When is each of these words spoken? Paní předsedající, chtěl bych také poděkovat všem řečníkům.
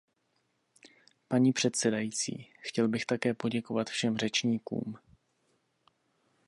Paní 1.27 1.53
předsedající, 1.53 2.49
chtěl 2.61 2.87
bych 2.87 3.05
také 3.05 3.33
poděkovat 3.33 3.89
všem 3.89 4.17
řečníkům. 4.17 4.95